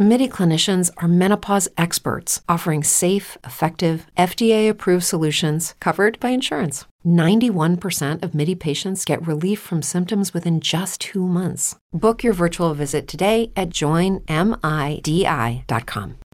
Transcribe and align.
MIDI 0.00 0.28
clinicians 0.28 0.92
are 0.98 1.08
menopause 1.08 1.68
experts 1.76 2.40
offering 2.48 2.84
safe, 2.84 3.36
effective, 3.42 4.06
FDA 4.16 4.70
approved 4.70 5.02
solutions 5.02 5.74
covered 5.80 6.20
by 6.20 6.28
insurance. 6.28 6.84
91% 7.04 8.22
of 8.22 8.32
MIDI 8.32 8.54
patients 8.54 9.04
get 9.04 9.26
relief 9.26 9.58
from 9.58 9.82
symptoms 9.82 10.32
within 10.32 10.60
just 10.60 11.00
two 11.00 11.26
months. 11.26 11.74
Book 11.92 12.22
your 12.22 12.32
virtual 12.32 12.74
visit 12.74 13.08
today 13.08 13.50
at 13.56 13.70
joinmidi.com. 13.70 14.28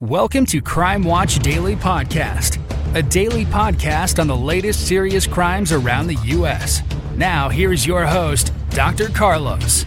Welcome 0.00 0.46
to 0.46 0.60
Crime 0.60 1.02
Watch 1.02 1.40
Daily 1.40 1.74
Podcast, 1.74 2.60
a 2.94 3.02
daily 3.02 3.44
podcast 3.44 4.20
on 4.20 4.28
the 4.28 4.36
latest 4.36 4.86
serious 4.86 5.26
crimes 5.26 5.72
around 5.72 6.06
the 6.06 6.20
U.S. 6.26 6.82
Now, 7.16 7.48
here's 7.48 7.84
your 7.84 8.06
host, 8.06 8.52
Dr. 8.70 9.08
Carlos. 9.08 9.84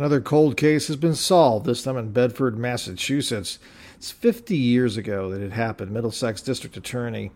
Another 0.00 0.22
cold 0.22 0.56
case 0.56 0.88
has 0.88 0.96
been 0.96 1.14
solved, 1.14 1.66
this 1.66 1.82
time 1.82 1.98
in 1.98 2.10
Bedford, 2.10 2.56
Massachusetts. 2.56 3.58
It's 3.96 4.10
50 4.10 4.56
years 4.56 4.96
ago 4.96 5.28
that 5.28 5.42
it 5.42 5.52
happened. 5.52 5.90
Middlesex 5.90 6.40
District 6.40 6.74
Attorney 6.74 7.32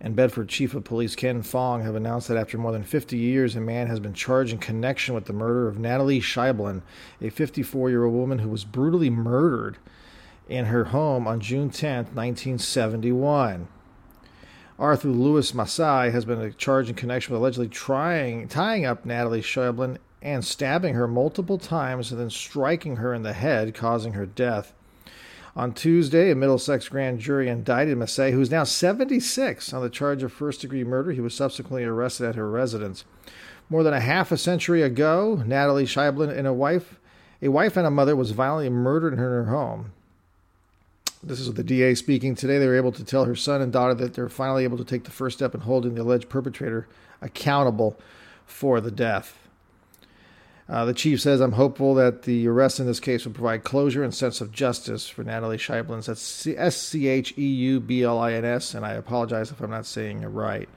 and 0.00 0.16
Bedford 0.16 0.48
Chief 0.48 0.72
of 0.72 0.82
Police 0.82 1.14
Ken 1.14 1.42
Fong 1.42 1.82
have 1.82 1.94
announced 1.94 2.28
that 2.28 2.38
after 2.38 2.56
more 2.56 2.72
than 2.72 2.84
50 2.84 3.18
years, 3.18 3.54
a 3.54 3.60
man 3.60 3.88
has 3.88 4.00
been 4.00 4.14
charged 4.14 4.54
in 4.54 4.58
connection 4.58 5.14
with 5.14 5.26
the 5.26 5.34
murder 5.34 5.68
of 5.68 5.78
Natalie 5.78 6.22
Scheublin, 6.22 6.80
a 7.20 7.28
54 7.28 7.90
year 7.90 8.06
old 8.06 8.14
woman 8.14 8.38
who 8.38 8.48
was 8.48 8.64
brutally 8.64 9.10
murdered 9.10 9.76
in 10.48 10.64
her 10.64 10.84
home 10.84 11.28
on 11.28 11.38
June 11.38 11.68
10, 11.68 11.96
1971. 12.14 13.68
Arthur 14.78 15.08
Lewis 15.08 15.52
Massei 15.52 16.10
has 16.10 16.24
been 16.24 16.54
charged 16.56 16.88
in 16.88 16.94
connection 16.94 17.34
with 17.34 17.42
allegedly 17.42 17.68
trying 17.68 18.48
tying 18.48 18.86
up 18.86 19.04
Natalie 19.04 19.42
Scheublin 19.42 19.98
and 20.26 20.44
stabbing 20.44 20.94
her 20.94 21.06
multiple 21.06 21.56
times 21.56 22.10
and 22.10 22.20
then 22.20 22.30
striking 22.30 22.96
her 22.96 23.14
in 23.14 23.22
the 23.22 23.32
head, 23.32 23.72
causing 23.74 24.14
her 24.14 24.26
death. 24.26 24.72
On 25.54 25.72
Tuesday, 25.72 26.32
a 26.32 26.34
Middlesex 26.34 26.88
grand 26.88 27.20
jury 27.20 27.48
indicted 27.48 27.96
Massey, 27.96 28.32
who 28.32 28.40
is 28.40 28.50
now 28.50 28.64
76, 28.64 29.72
on 29.72 29.82
the 29.82 29.88
charge 29.88 30.24
of 30.24 30.32
first 30.32 30.62
degree 30.62 30.82
murder. 30.82 31.12
He 31.12 31.20
was 31.20 31.32
subsequently 31.32 31.84
arrested 31.84 32.26
at 32.26 32.34
her 32.34 32.50
residence. 32.50 33.04
More 33.70 33.84
than 33.84 33.94
a 33.94 34.00
half 34.00 34.32
a 34.32 34.36
century 34.36 34.82
ago, 34.82 35.44
Natalie 35.46 35.86
Scheublin 35.86 36.36
and 36.36 36.46
a 36.46 36.52
wife, 36.52 36.98
a 37.40 37.46
wife 37.46 37.76
and 37.76 37.86
a 37.86 37.90
mother, 37.90 38.16
was 38.16 38.32
violently 38.32 38.68
murdered 38.68 39.12
in 39.12 39.20
her 39.20 39.44
home. 39.44 39.92
This 41.22 41.38
is 41.38 41.54
the 41.54 41.62
DA 41.62 41.94
speaking 41.94 42.34
today. 42.34 42.58
They 42.58 42.66
were 42.66 42.76
able 42.76 42.92
to 42.92 43.04
tell 43.04 43.26
her 43.26 43.36
son 43.36 43.62
and 43.62 43.72
daughter 43.72 43.94
that 43.94 44.14
they're 44.14 44.28
finally 44.28 44.64
able 44.64 44.78
to 44.78 44.84
take 44.84 45.04
the 45.04 45.12
first 45.12 45.38
step 45.38 45.54
in 45.54 45.60
holding 45.60 45.94
the 45.94 46.02
alleged 46.02 46.28
perpetrator 46.28 46.88
accountable 47.22 47.96
for 48.44 48.80
the 48.80 48.90
death. 48.90 49.45
Uh, 50.68 50.84
the 50.84 50.94
chief 50.94 51.20
says, 51.20 51.40
I'm 51.40 51.52
hopeful 51.52 51.94
that 51.94 52.22
the 52.22 52.48
arrest 52.48 52.80
in 52.80 52.86
this 52.86 52.98
case 52.98 53.24
will 53.24 53.32
provide 53.32 53.62
closure 53.62 54.02
and 54.02 54.12
sense 54.12 54.40
of 54.40 54.50
justice 54.50 55.08
for 55.08 55.22
Natalie 55.22 55.58
Scheublin. 55.58 56.04
That's 56.04 56.46
S 56.46 56.76
C 56.76 57.06
H 57.06 57.34
E 57.38 57.46
U 57.46 57.78
B 57.80 58.02
L 58.02 58.18
I 58.18 58.32
N 58.32 58.44
S, 58.44 58.74
and 58.74 58.84
I 58.84 58.94
apologize 58.94 59.52
if 59.52 59.60
I'm 59.60 59.70
not 59.70 59.86
saying 59.86 60.22
it 60.22 60.28
right. 60.28 60.68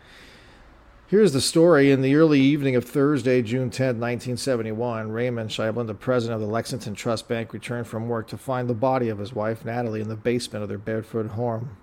Here's 1.07 1.33
the 1.33 1.41
story. 1.41 1.89
In 1.89 2.03
the 2.03 2.13
early 2.13 2.39
evening 2.39 2.75
of 2.75 2.85
Thursday, 2.85 3.41
June 3.41 3.71
10, 3.71 3.99
1971, 3.99 5.11
Raymond 5.11 5.49
Scheublin, 5.49 5.87
the 5.87 5.95
president 5.95 6.35
of 6.35 6.47
the 6.47 6.53
Lexington 6.53 6.93
Trust 6.93 7.27
Bank, 7.27 7.51
returned 7.51 7.87
from 7.87 8.07
work 8.07 8.27
to 8.27 8.37
find 8.37 8.69
the 8.69 8.75
body 8.75 9.09
of 9.09 9.17
his 9.17 9.33
wife, 9.33 9.65
Natalie, 9.65 10.01
in 10.01 10.07
the 10.07 10.15
basement 10.15 10.61
of 10.61 10.69
their 10.69 10.77
Bedford 10.77 11.29
home. 11.29 11.77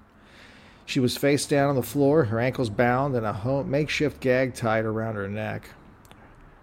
She 0.85 1.01
was 1.01 1.17
face 1.17 1.45
down 1.45 1.71
on 1.71 1.75
the 1.75 1.83
floor, 1.83 2.27
her 2.27 2.39
ankles 2.39 2.71
bound, 2.71 3.17
and 3.17 3.27
a 3.27 3.33
home, 3.33 3.69
makeshift 3.69 4.21
gag 4.21 4.55
tied 4.55 4.85
around 4.85 5.17
her 5.17 5.27
neck. 5.27 5.71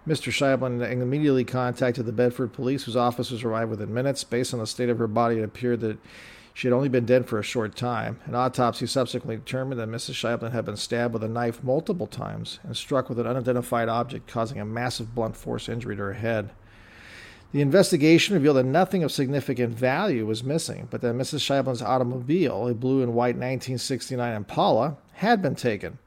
Mr. 0.06 0.30
Scheublin 0.30 0.82
immediately 0.82 1.44
contacted 1.44 2.04
the 2.04 2.12
Bedford 2.12 2.52
police, 2.52 2.84
whose 2.84 2.96
officers 2.96 3.42
arrived 3.42 3.70
within 3.70 3.94
minutes. 3.94 4.22
Based 4.22 4.52
on 4.52 4.60
the 4.60 4.66
state 4.66 4.90
of 4.90 4.98
her 4.98 5.06
body, 5.06 5.38
it 5.38 5.44
appeared 5.44 5.80
that 5.80 5.98
she 6.52 6.68
had 6.68 6.74
only 6.74 6.90
been 6.90 7.06
dead 7.06 7.26
for 7.26 7.38
a 7.38 7.42
short 7.42 7.74
time. 7.74 8.20
An 8.26 8.34
autopsy 8.34 8.86
subsequently 8.86 9.36
determined 9.36 9.80
that 9.80 9.88
Mrs. 9.88 10.14
Scheublin 10.14 10.52
had 10.52 10.66
been 10.66 10.76
stabbed 10.76 11.14
with 11.14 11.24
a 11.24 11.28
knife 11.28 11.64
multiple 11.64 12.06
times 12.06 12.60
and 12.62 12.76
struck 12.76 13.08
with 13.08 13.18
an 13.18 13.26
unidentified 13.26 13.88
object, 13.88 14.28
causing 14.28 14.60
a 14.60 14.64
massive 14.64 15.14
blunt 15.14 15.36
force 15.36 15.68
injury 15.68 15.96
to 15.96 16.02
her 16.02 16.12
head. 16.12 16.50
The 17.52 17.62
investigation 17.62 18.34
revealed 18.34 18.56
that 18.56 18.64
nothing 18.64 19.02
of 19.04 19.12
significant 19.12 19.74
value 19.74 20.26
was 20.26 20.44
missing, 20.44 20.88
but 20.90 21.00
that 21.00 21.14
Mrs. 21.14 21.40
Scheublin's 21.40 21.82
automobile, 21.82 22.68
a 22.68 22.74
blue 22.74 23.02
and 23.02 23.14
white 23.14 23.36
1969 23.36 24.34
Impala, 24.34 24.96
had 25.14 25.40
been 25.40 25.54
taken. 25.54 25.98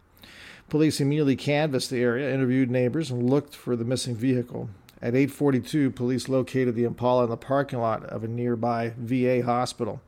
Police 0.69 0.99
immediately 0.99 1.37
canvassed 1.37 1.89
the 1.89 2.01
area, 2.01 2.33
interviewed 2.33 2.69
neighbors, 2.69 3.09
and 3.09 3.29
looked 3.29 3.55
for 3.55 3.75
the 3.77 3.85
missing 3.85 4.15
vehicle. 4.15 4.69
At 5.01 5.15
8:42, 5.15 5.91
police 5.91 6.27
located 6.27 6.75
the 6.75 6.83
Impala 6.83 7.23
in 7.23 7.29
the 7.29 7.37
parking 7.37 7.79
lot 7.79 8.03
of 8.05 8.23
a 8.23 8.27
nearby 8.27 8.93
VA 8.97 9.41
hospital, 9.41 10.01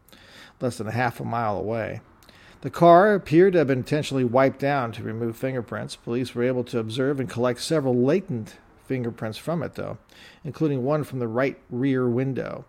less 0.60 0.78
than 0.78 0.88
a 0.88 0.92
half 0.92 1.20
a 1.22 1.24
mile 1.26 1.58
away. 1.58 2.02
The 2.62 2.70
car 2.70 3.14
appeared 3.14 3.54
to 3.54 3.60
have 3.60 3.68
been 3.68 3.80
intentionally 3.80 4.26
wiped 4.26 4.60
down 4.60 4.92
to 4.94 5.04
remove 5.04 5.38
fingerprints. 5.38 5.96
Police 5.96 6.36
were 6.36 6.44
able 6.44 6.66
to 6.66 6.80
observe 6.80 7.22
and 7.22 7.30
collect 7.30 7.62
several 7.62 7.96
latent 7.96 8.58
fingerprints 8.86 9.38
from 9.38 9.64
it, 9.64 9.76
though, 9.76 9.98
including 10.44 10.84
one 10.84 11.06
from 11.06 11.20
the 11.20 11.28
right 11.30 11.58
rear 11.70 12.10
window. 12.10 12.66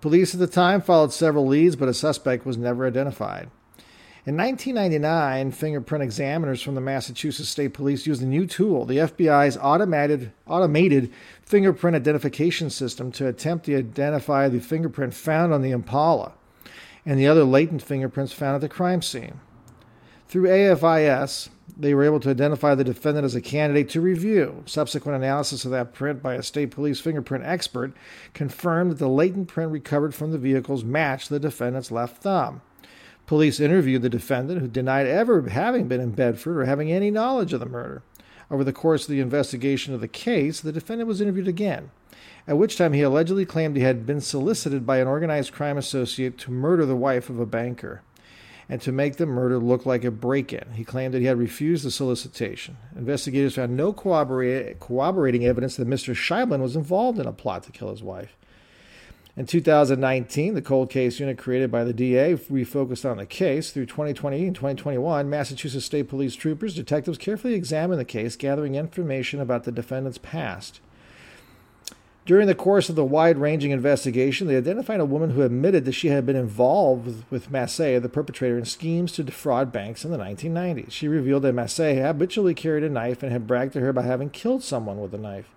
Police 0.00 0.34
at 0.34 0.40
the 0.40 0.48
time 0.48 0.80
followed 0.80 1.12
several 1.12 1.46
leads, 1.46 1.76
but 1.76 1.88
a 1.88 1.94
suspect 1.94 2.44
was 2.44 2.58
never 2.58 2.84
identified. 2.84 3.48
In 4.24 4.36
1999, 4.36 5.50
fingerprint 5.50 6.04
examiners 6.04 6.62
from 6.62 6.76
the 6.76 6.80
Massachusetts 6.80 7.48
State 7.48 7.74
Police 7.74 8.06
used 8.06 8.22
a 8.22 8.26
new 8.26 8.46
tool, 8.46 8.84
the 8.84 8.98
FBI's 8.98 9.56
automated, 9.56 10.30
automated 10.46 11.12
fingerprint 11.44 11.96
identification 11.96 12.70
system, 12.70 13.10
to 13.12 13.26
attempt 13.26 13.66
to 13.66 13.76
identify 13.76 14.48
the 14.48 14.60
fingerprint 14.60 15.12
found 15.12 15.52
on 15.52 15.60
the 15.60 15.72
Impala 15.72 16.34
and 17.04 17.18
the 17.18 17.26
other 17.26 17.42
latent 17.42 17.82
fingerprints 17.82 18.32
found 18.32 18.54
at 18.54 18.60
the 18.60 18.68
crime 18.68 19.02
scene. 19.02 19.40
Through 20.28 20.48
AFIS, 20.48 21.48
they 21.76 21.92
were 21.92 22.04
able 22.04 22.20
to 22.20 22.30
identify 22.30 22.76
the 22.76 22.84
defendant 22.84 23.24
as 23.24 23.34
a 23.34 23.40
candidate 23.40 23.88
to 23.88 24.00
review. 24.00 24.62
Subsequent 24.66 25.16
analysis 25.16 25.64
of 25.64 25.72
that 25.72 25.92
print 25.92 26.22
by 26.22 26.34
a 26.34 26.44
state 26.44 26.70
police 26.70 27.00
fingerprint 27.00 27.44
expert 27.44 27.92
confirmed 28.34 28.92
that 28.92 28.98
the 29.00 29.08
latent 29.08 29.48
print 29.48 29.72
recovered 29.72 30.14
from 30.14 30.30
the 30.30 30.38
vehicles 30.38 30.84
matched 30.84 31.28
the 31.28 31.40
defendant's 31.40 31.90
left 31.90 32.22
thumb. 32.22 32.60
Police 33.26 33.60
interviewed 33.60 34.02
the 34.02 34.08
defendant, 34.08 34.60
who 34.60 34.68
denied 34.68 35.06
ever 35.06 35.48
having 35.48 35.88
been 35.88 36.00
in 36.00 36.10
Bedford 36.10 36.58
or 36.58 36.64
having 36.64 36.90
any 36.90 37.10
knowledge 37.10 37.52
of 37.52 37.60
the 37.60 37.66
murder. 37.66 38.02
Over 38.50 38.64
the 38.64 38.72
course 38.72 39.04
of 39.04 39.10
the 39.10 39.20
investigation 39.20 39.94
of 39.94 40.00
the 40.00 40.08
case, 40.08 40.60
the 40.60 40.72
defendant 40.72 41.08
was 41.08 41.20
interviewed 41.20 41.48
again, 41.48 41.90
at 42.46 42.58
which 42.58 42.76
time 42.76 42.92
he 42.92 43.00
allegedly 43.00 43.46
claimed 43.46 43.76
he 43.76 43.82
had 43.82 44.04
been 44.04 44.20
solicited 44.20 44.84
by 44.84 44.98
an 44.98 45.06
organized 45.06 45.52
crime 45.52 45.78
associate 45.78 46.36
to 46.38 46.50
murder 46.50 46.84
the 46.84 46.96
wife 46.96 47.30
of 47.30 47.40
a 47.40 47.46
banker 47.46 48.02
and 48.68 48.80
to 48.82 48.92
make 48.92 49.16
the 49.16 49.26
murder 49.26 49.58
look 49.58 49.86
like 49.86 50.04
a 50.04 50.10
break 50.10 50.52
in. 50.52 50.72
He 50.74 50.84
claimed 50.84 51.14
that 51.14 51.20
he 51.20 51.26
had 51.26 51.38
refused 51.38 51.84
the 51.84 51.90
solicitation. 51.90 52.76
Investigators 52.96 53.54
found 53.54 53.76
no 53.76 53.92
corroborating 53.92 55.46
evidence 55.46 55.76
that 55.76 55.88
Mr. 55.88 56.14
Scheublin 56.14 56.60
was 56.60 56.76
involved 56.76 57.18
in 57.18 57.26
a 57.26 57.32
plot 57.32 57.62
to 57.64 57.72
kill 57.72 57.90
his 57.90 58.02
wife. 58.02 58.36
In 59.34 59.46
2019, 59.46 60.52
the 60.52 60.60
cold 60.60 60.90
case 60.90 61.18
unit 61.18 61.38
created 61.38 61.70
by 61.70 61.84
the 61.84 61.94
DA 61.94 62.34
refocused 62.34 63.10
on 63.10 63.16
the 63.16 63.24
case. 63.24 63.70
Through 63.70 63.86
2020 63.86 64.46
and 64.46 64.54
2021, 64.54 65.30
Massachusetts 65.30 65.86
State 65.86 66.10
Police 66.10 66.36
troopers, 66.36 66.74
detectives 66.74 67.16
carefully 67.16 67.54
examined 67.54 67.98
the 67.98 68.04
case, 68.04 68.36
gathering 68.36 68.74
information 68.74 69.40
about 69.40 69.64
the 69.64 69.72
defendant's 69.72 70.18
past. 70.18 70.80
During 72.26 72.46
the 72.46 72.54
course 72.54 72.90
of 72.90 72.94
the 72.94 73.06
wide 73.06 73.38
ranging 73.38 73.70
investigation, 73.70 74.48
they 74.48 74.56
identified 74.56 75.00
a 75.00 75.06
woman 75.06 75.30
who 75.30 75.40
admitted 75.40 75.86
that 75.86 75.92
she 75.92 76.08
had 76.08 76.26
been 76.26 76.36
involved 76.36 77.24
with 77.30 77.50
Massey, 77.50 77.98
the 77.98 78.10
perpetrator, 78.10 78.58
in 78.58 78.66
schemes 78.66 79.12
to 79.12 79.24
defraud 79.24 79.72
banks 79.72 80.04
in 80.04 80.10
the 80.10 80.18
1990s. 80.18 80.92
She 80.92 81.08
revealed 81.08 81.42
that 81.44 81.54
Massey 81.54 81.96
habitually 81.96 82.54
carried 82.54 82.84
a 82.84 82.90
knife 82.90 83.22
and 83.22 83.32
had 83.32 83.46
bragged 83.46 83.72
to 83.72 83.80
her 83.80 83.88
about 83.88 84.04
having 84.04 84.28
killed 84.28 84.62
someone 84.62 85.00
with 85.00 85.14
a 85.14 85.18
knife. 85.18 85.48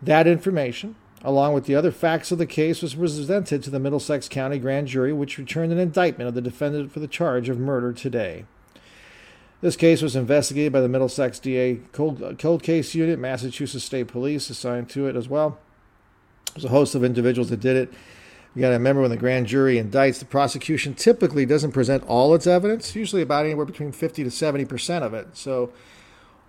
That 0.00 0.28
information, 0.28 0.94
along 1.22 1.52
with 1.52 1.64
the 1.64 1.74
other 1.74 1.90
facts 1.90 2.32
of 2.32 2.38
the 2.38 2.46
case, 2.46 2.82
was 2.82 2.94
presented 2.94 3.62
to 3.62 3.70
the 3.70 3.80
Middlesex 3.80 4.28
County 4.28 4.58
Grand 4.58 4.88
Jury, 4.88 5.12
which 5.12 5.38
returned 5.38 5.72
an 5.72 5.78
indictment 5.78 6.28
of 6.28 6.34
the 6.34 6.40
defendant 6.40 6.92
for 6.92 7.00
the 7.00 7.08
charge 7.08 7.48
of 7.48 7.58
murder 7.58 7.92
today. 7.92 8.44
This 9.60 9.76
case 9.76 10.00
was 10.00 10.16
investigated 10.16 10.72
by 10.72 10.80
the 10.80 10.88
Middlesex 10.88 11.38
DA 11.38 11.80
Cold, 11.92 12.38
Cold 12.38 12.62
Case 12.62 12.94
Unit, 12.94 13.18
Massachusetts 13.18 13.84
State 13.84 14.08
Police 14.08 14.48
assigned 14.48 14.88
to 14.90 15.06
it 15.06 15.16
as 15.16 15.28
well. 15.28 15.58
There's 16.54 16.64
a 16.64 16.68
host 16.68 16.94
of 16.94 17.04
individuals 17.04 17.50
that 17.50 17.60
did 17.60 17.76
it. 17.76 17.92
You 18.54 18.62
got 18.62 18.68
to 18.68 18.74
remember 18.74 19.02
when 19.02 19.10
the 19.10 19.16
grand 19.16 19.46
jury 19.46 19.76
indicts, 19.76 20.18
the 20.18 20.24
prosecution 20.24 20.94
typically 20.94 21.46
doesn't 21.46 21.72
present 21.72 22.02
all 22.04 22.34
its 22.34 22.46
evidence, 22.46 22.96
usually 22.96 23.22
about 23.22 23.44
anywhere 23.44 23.66
between 23.66 23.92
50 23.92 24.24
to 24.24 24.30
70 24.30 24.64
percent 24.64 25.04
of 25.04 25.12
it. 25.12 25.36
So, 25.36 25.72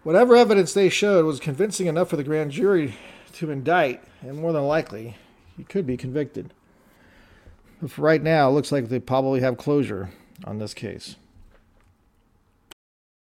whatever 0.04 0.36
evidence 0.36 0.74
they 0.74 0.90
showed 0.90 1.26
was 1.26 1.42
convincing 1.42 1.88
enough 1.88 2.10
for 2.10 2.16
the 2.16 2.24
grand 2.24 2.52
jury 2.52 2.96
to 3.34 3.52
indict, 3.52 4.04
and 4.22 4.38
more 4.38 4.54
than 4.54 4.64
likely, 4.64 5.16
he 5.58 5.64
could 5.64 5.86
be 5.86 5.98
convicted. 5.98 6.54
But 7.82 7.92
for 7.92 8.02
right 8.02 8.22
now, 8.22 8.50
it 8.50 8.54
looks 8.54 8.72
like 8.72 8.90
they 8.90 9.00
probably 9.00 9.42
have 9.42 9.58
closure 9.58 10.12
on 10.46 10.60
this 10.60 10.74
case. 10.74 11.16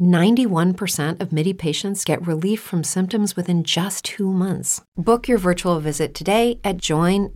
91% 0.00 1.20
of 1.20 1.30
MIDI 1.32 1.52
patients 1.52 2.04
get 2.04 2.26
relief 2.26 2.60
from 2.60 2.82
symptoms 2.82 3.36
within 3.36 3.62
just 3.62 4.04
two 4.04 4.32
months. 4.32 4.80
Book 4.96 5.28
your 5.28 5.38
virtual 5.38 5.78
visit 5.80 6.14
today 6.14 6.58
at 6.64 6.78
joinmidi.com. 6.78 7.32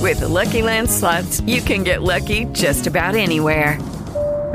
With 0.00 0.20
the 0.20 0.28
Lucky 0.28 0.60
Land 0.60 0.90
slots, 0.90 1.40
you 1.42 1.62
can 1.62 1.82
get 1.82 2.02
lucky 2.02 2.44
just 2.52 2.86
about 2.86 3.14
anywhere. 3.14 3.78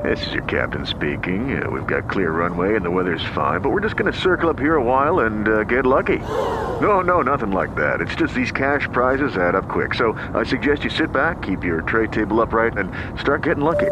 This 0.03 0.27
is 0.27 0.33
your 0.33 0.43
captain 0.43 0.85
speaking. 0.85 1.61
Uh, 1.61 1.69
we've 1.69 1.87
got 1.87 2.09
clear 2.09 2.31
runway 2.31 2.75
and 2.75 2.85
the 2.85 2.91
weather's 2.91 3.23
fine, 3.35 3.59
but 3.61 3.69
we're 3.71 3.81
just 3.81 3.95
going 3.97 4.11
to 4.11 4.17
circle 4.17 4.49
up 4.49 4.59
here 4.59 4.75
a 4.75 4.83
while 4.83 5.21
and 5.21 5.47
uh, 5.47 5.63
get 5.63 5.85
lucky. 5.85 6.19
No, 6.19 7.01
no, 7.01 7.21
nothing 7.21 7.51
like 7.51 7.75
that. 7.75 7.99
It's 7.99 8.15
just 8.15 8.33
these 8.33 8.51
cash 8.51 8.87
prizes 8.93 9.35
add 9.35 9.55
up 9.55 9.67
quick. 9.67 9.93
So 9.93 10.13
I 10.33 10.43
suggest 10.43 10.83
you 10.83 10.89
sit 10.89 11.11
back, 11.11 11.41
keep 11.41 11.63
your 11.63 11.81
tray 11.81 12.07
table 12.07 12.39
upright, 12.39 12.77
and 12.77 12.91
start 13.19 13.43
getting 13.43 13.63
lucky. 13.63 13.91